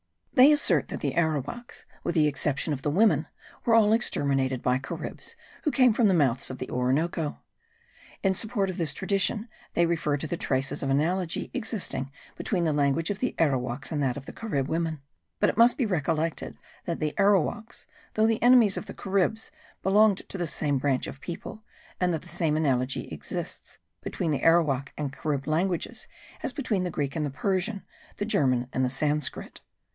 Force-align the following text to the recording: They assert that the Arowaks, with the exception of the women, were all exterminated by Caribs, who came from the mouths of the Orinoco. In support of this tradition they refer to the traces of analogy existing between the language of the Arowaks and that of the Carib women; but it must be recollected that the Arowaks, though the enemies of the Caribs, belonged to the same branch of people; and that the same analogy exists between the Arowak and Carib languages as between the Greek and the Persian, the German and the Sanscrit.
They 0.33 0.51
assert 0.51 0.87
that 0.87 1.01
the 1.01 1.13
Arowaks, 1.15 1.85
with 2.03 2.15
the 2.15 2.25
exception 2.27 2.73
of 2.73 2.81
the 2.81 2.89
women, 2.89 3.27
were 3.63 3.75
all 3.75 3.93
exterminated 3.93 4.63
by 4.63 4.79
Caribs, 4.79 5.35
who 5.63 5.69
came 5.71 5.93
from 5.93 6.07
the 6.07 6.15
mouths 6.15 6.49
of 6.49 6.57
the 6.57 6.71
Orinoco. 6.71 7.37
In 8.23 8.33
support 8.33 8.71
of 8.71 8.79
this 8.79 8.95
tradition 8.95 9.47
they 9.75 9.85
refer 9.85 10.17
to 10.17 10.25
the 10.25 10.37
traces 10.37 10.81
of 10.81 10.89
analogy 10.89 11.51
existing 11.53 12.11
between 12.35 12.63
the 12.63 12.73
language 12.73 13.11
of 13.11 13.19
the 13.19 13.35
Arowaks 13.37 13.91
and 13.91 14.01
that 14.01 14.17
of 14.17 14.25
the 14.25 14.33
Carib 14.33 14.67
women; 14.67 15.03
but 15.39 15.49
it 15.51 15.57
must 15.57 15.77
be 15.77 15.85
recollected 15.85 16.57
that 16.85 16.99
the 16.99 17.13
Arowaks, 17.19 17.85
though 18.15 18.25
the 18.25 18.41
enemies 18.41 18.77
of 18.77 18.87
the 18.87 18.95
Caribs, 18.95 19.51
belonged 19.83 20.27
to 20.29 20.39
the 20.39 20.47
same 20.47 20.79
branch 20.79 21.05
of 21.05 21.21
people; 21.21 21.61
and 21.99 22.11
that 22.11 22.23
the 22.23 22.27
same 22.29 22.57
analogy 22.57 23.07
exists 23.09 23.77
between 24.01 24.31
the 24.31 24.41
Arowak 24.43 24.93
and 24.97 25.13
Carib 25.13 25.45
languages 25.45 26.07
as 26.41 26.53
between 26.53 26.83
the 26.83 26.89
Greek 26.89 27.15
and 27.15 27.23
the 27.23 27.29
Persian, 27.29 27.83
the 28.17 28.25
German 28.25 28.67
and 28.73 28.83
the 28.83 28.89
Sanscrit. 28.89 29.61